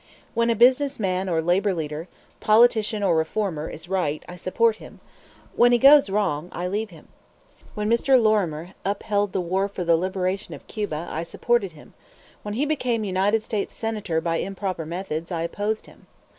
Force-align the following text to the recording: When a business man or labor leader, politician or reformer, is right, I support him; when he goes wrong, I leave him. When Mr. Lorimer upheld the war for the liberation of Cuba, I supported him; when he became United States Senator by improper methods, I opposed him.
When 0.33 0.49
a 0.49 0.55
business 0.55 0.99
man 0.99 1.29
or 1.29 1.43
labor 1.43 1.75
leader, 1.75 2.07
politician 2.39 3.03
or 3.03 3.15
reformer, 3.15 3.69
is 3.69 3.87
right, 3.87 4.23
I 4.27 4.35
support 4.35 4.77
him; 4.77 4.99
when 5.55 5.71
he 5.71 5.77
goes 5.77 6.09
wrong, 6.09 6.49
I 6.51 6.65
leave 6.65 6.89
him. 6.89 7.07
When 7.75 7.87
Mr. 7.87 8.19
Lorimer 8.19 8.73
upheld 8.83 9.31
the 9.31 9.39
war 9.41 9.67
for 9.67 9.83
the 9.83 9.95
liberation 9.95 10.55
of 10.55 10.65
Cuba, 10.65 11.05
I 11.11 11.21
supported 11.21 11.73
him; 11.73 11.93
when 12.41 12.55
he 12.55 12.65
became 12.65 13.03
United 13.03 13.43
States 13.43 13.75
Senator 13.75 14.19
by 14.19 14.37
improper 14.37 14.87
methods, 14.87 15.31
I 15.31 15.43
opposed 15.43 15.85
him. 15.85 16.07